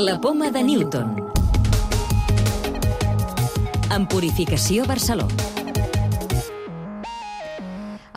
[0.00, 1.10] La poma de Newton.
[3.92, 5.26] En Purificació Barceló.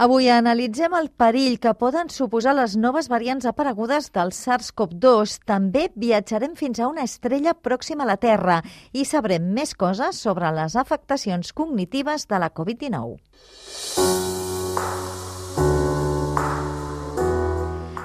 [0.05, 5.41] Avui analitzem el perill que poden suposar les noves variants aparegudes del SARS-CoV-2.
[5.43, 8.61] També viatjarem fins a una estrella pròxima a la Terra
[8.93, 14.32] i sabrem més coses sobre les afectacions cognitives de la Covid-19.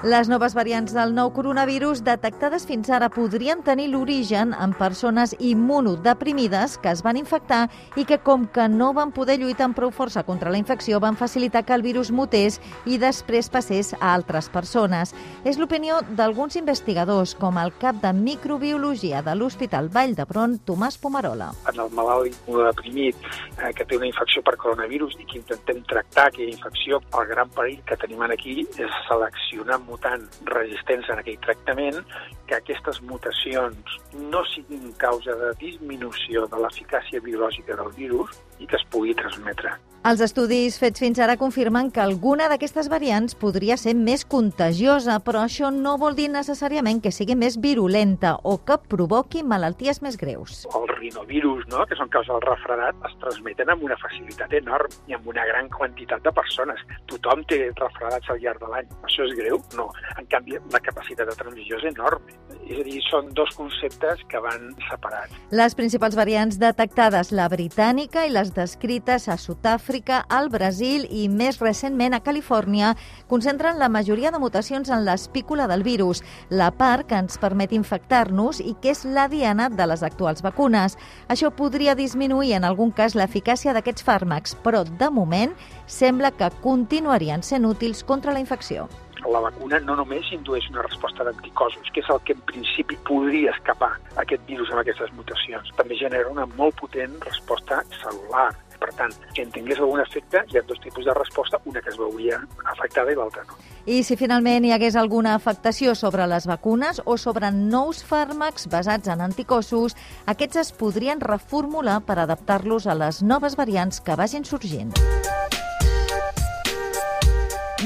[0.09, 6.79] Les noves variants del nou coronavirus detectades fins ara podrien tenir l'origen en persones immunodeprimides
[6.81, 7.67] que es van infectar
[8.01, 11.19] i que, com que no van poder lluitar amb prou força contra la infecció, van
[11.21, 12.57] facilitar que el virus mutés
[12.89, 15.13] i després passés a altres persones.
[15.45, 21.51] És l'opinió d'alguns investigadors, com el cap de microbiologia de l'Hospital Vall d'Hebron, Tomàs Pomarola.
[21.69, 26.31] En el malalt immunodeprimit eh, que té una infecció per coronavirus i que intentem tractar
[26.33, 31.99] aquella infecció, el gran perill que tenim aquí és seleccionar mutant resistents en aquell tractament,
[32.47, 33.99] que aquestes mutacions
[34.31, 39.75] no siguin causa de disminució de l'eficàcia biològica del virus i que es pugui transmetre.
[40.09, 45.43] Els estudis fets fins ara confirmen que alguna d'aquestes variants podria ser més contagiosa, però
[45.43, 50.63] això no vol dir necessàriament que sigui més virulenta o que provoqui malalties més greus.
[50.79, 55.19] El rinovirus, no?, que són causa del refredat, es transmeten amb una facilitat enorme i
[55.19, 56.81] amb una gran quantitat de persones.
[57.11, 58.95] Tothom té refredats al llarg de l'any.
[59.03, 59.61] Això és greu?
[59.77, 59.88] No.
[60.19, 62.37] En canvi, la capacitat de transmissió és enorme.
[62.69, 65.35] És a dir, són dos conceptes que van separats.
[65.51, 71.29] Les principals variants detectades, la britànica i les descrites a Sud-àfrica, Àfrica, al Brasil i
[71.33, 72.91] més recentment a Califòrnia
[73.31, 78.61] concentren la majoria de mutacions en l'espícula del virus, la part que ens permet infectar-nos
[78.61, 80.99] i que és la diana de les actuals vacunes.
[81.29, 87.43] Això podria disminuir en algun cas l'eficàcia d'aquests fàrmacs, però de moment sembla que continuarien
[87.43, 88.91] sent útils contra la infecció
[89.33, 93.53] la vacuna no només indueix una resposta d'anticossos, que és el que en principi podria
[93.57, 99.15] escapar aquest virus amb aquestes mutacions, també genera una molt potent resposta celular per tant,
[99.35, 102.39] si en tingués algun efecte, hi ha dos tipus de resposta, una que es veuria
[102.73, 103.59] afectada i l'altra no.
[103.91, 109.11] I si finalment hi hagués alguna afectació sobre les vacunes o sobre nous fàrmacs basats
[109.11, 109.97] en anticossos,
[110.31, 114.95] aquests es podrien reformular per adaptar-los a les noves variants que vagin sorgint.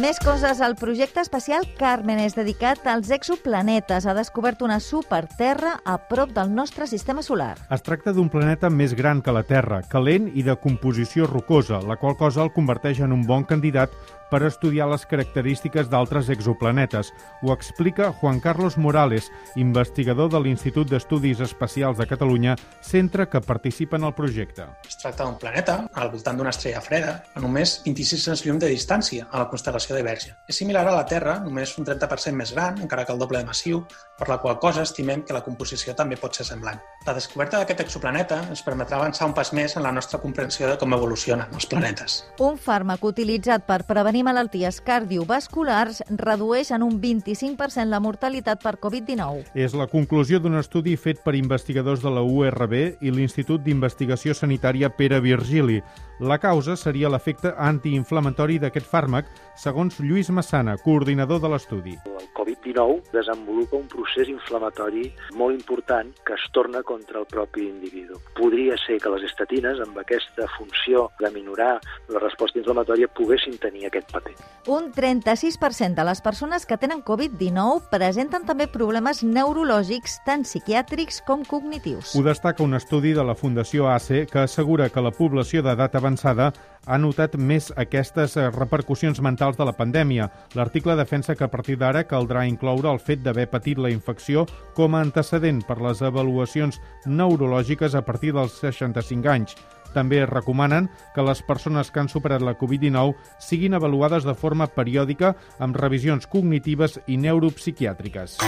[0.02, 0.58] Més coses.
[0.58, 4.02] El projecte espacial Carmen és dedicat als exoplanetes.
[4.02, 7.52] Ha descobert una superterra a prop del nostre sistema solar.
[7.70, 12.00] Es tracta d'un planeta més gran que la Terra, calent i de composició rocosa, la
[12.02, 13.94] qual cosa el converteix en un bon candidat
[14.32, 17.12] per estudiar les característiques d'altres exoplanetes.
[17.44, 19.28] Ho explica Juan Carlos Morales,
[19.60, 24.64] investigador de l'Institut d'Estudis Espacials de Catalunya, centre que participa en el projecte.
[24.88, 28.72] Es tracta d'un planeta al voltant d'una estrella freda a només 26 anys llum de
[28.72, 30.34] distància a la constel·lació de Verge.
[30.48, 33.48] És similar a la Terra, només un 30% més gran, encara que el doble de
[33.48, 33.84] massiu,
[34.18, 36.82] per la qual cosa estimem que la composició també pot ser semblant.
[37.06, 40.76] La descoberta d'aquest exoplaneta ens permetrà avançar un pas més en la nostra comprensió de
[40.78, 42.20] com evolucionen els planetes.
[42.38, 49.50] Un fàrmac utilitzat per prevenir malalties cardiovasculars redueix en un 25% la mortalitat per Covid-19.
[49.58, 54.92] És la conclusió d'un estudi fet per investigadors de la URB i l'Institut d'Investigació Sanitària
[54.94, 55.82] Pere Virgili.
[56.22, 59.26] La causa seria l'efecte antiinflamatori d'aquest fàrmac,
[59.58, 61.96] segons Lluís Massana, coordinador de l'estudi.
[62.06, 68.20] El Covid-19 desenvolupa un procés inflamatori molt important que es torna contra el propi individu.
[68.36, 71.78] Podria ser que les estatines, amb aquesta funció de minorar
[72.12, 74.34] la resposta inflamatòria, poguessin tenir aquest paper.
[74.68, 81.46] Un 36% de les persones que tenen Covid-19 presenten també problemes neurològics, tant psiquiàtrics com
[81.48, 82.12] cognitius.
[82.18, 86.52] Ho destaca un estudi de la Fundació ACE que assegura que la població d'edat avançada
[86.86, 90.28] ha notat més aquestes eh, repercussions mentals de la pandèmia.
[90.58, 94.96] L'article defensa que a partir d'ara caldrà incloure el fet d'haver patit la infecció com
[94.96, 99.56] a antecedent per les avaluacions neurològiques a partir dels 65 anys.
[99.92, 105.34] També recomanen que les persones que han superat la Covid-19 siguin avaluades de forma periòdica
[105.60, 108.38] amb revisions cognitives i neuropsiquiàtriques.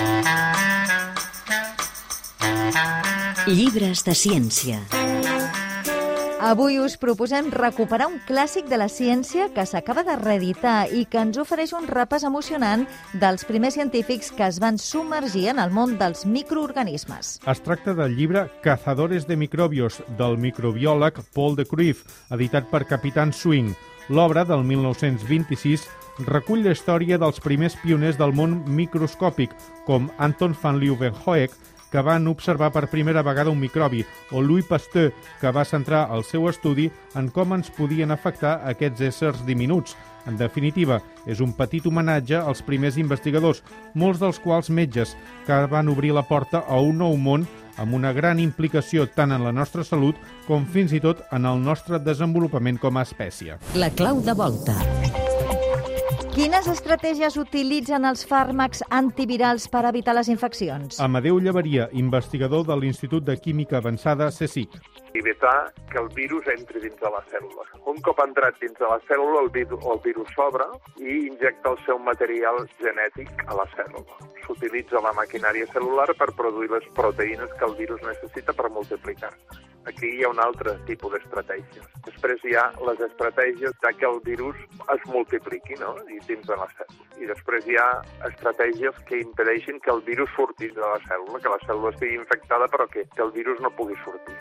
[3.45, 5.04] Llibres de ciència.
[6.45, 11.23] Avui us proposem recuperar un clàssic de la ciència que s'acaba de reeditar i que
[11.25, 12.85] ens ofereix un repàs emocionant
[13.23, 17.39] dels primers científics que es van submergir en el món dels microorganismes.
[17.49, 23.33] Es tracta del llibre Cazadores de microbios del microbiòleg Paul de Cruyff, editat per Capitán
[23.33, 23.73] Swing.
[24.13, 25.89] L'obra del 1926
[26.29, 29.57] recull la història dels primers pioners del món microscòpic,
[29.89, 31.57] com Anton van Leeuwenhoek,
[31.95, 34.01] que van observar per primera vegada un microbi,
[34.35, 39.05] o Louis Pasteur, que va centrar el seu estudi en com ens podien afectar aquests
[39.13, 39.95] éssers diminuts.
[40.27, 43.63] En definitiva, és un petit homenatge als primers investigadors,
[43.95, 45.15] molts dels quals metges,
[45.47, 47.47] que van obrir la porta a un nou món
[47.79, 50.19] amb una gran implicació tant en la nostra salut
[50.49, 53.61] com fins i tot en el nostre desenvolupament com a espècie.
[53.79, 54.75] La clau de volta.
[56.35, 60.99] Quines estratègies utilitzen els fàrmacs antivirals per evitar les infeccions?
[61.05, 64.75] Amadeu Llevaria, investigador de l'Institut de Química Avançada, CSIC.
[65.15, 67.65] Evitar que el virus entri dins de la cèl·lula.
[67.91, 69.51] Un cop entrat dins de la cèl·lula, el
[69.93, 70.67] el virus s'obre
[70.99, 74.19] i injecta el seu material genètic a la cèl·lula.
[74.47, 79.31] S'utilitza la maquinària cel·lular per produir les proteïnes que el virus necessita per multiplicar.
[79.87, 81.87] Aquí hi ha un altre tipus d'estratègies.
[82.09, 84.57] Després hi ha les estratègies de que el virus
[84.97, 85.95] es multipliqui no?
[86.09, 87.09] I dins de la cèl·lula.
[87.23, 87.89] I després hi ha
[88.33, 92.67] estratègies que impedeixin que el virus surti de la cèl·lula, que la cèl·lula estigui infectada
[92.73, 94.41] però que, que el virus no pugui sortir.